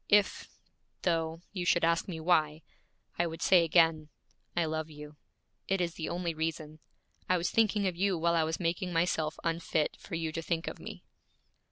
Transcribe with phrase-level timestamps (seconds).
[0.09, 0.47] If,
[1.03, 2.63] though, you should ask me why,
[3.19, 4.09] I would say again,
[4.57, 5.17] I love you.
[5.67, 6.79] It is the only reason.
[7.29, 10.67] I was thinking of you while I was making myself unfit for you to think
[10.67, 11.03] of me.'